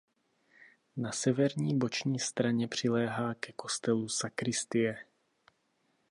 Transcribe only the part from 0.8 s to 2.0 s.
Na severní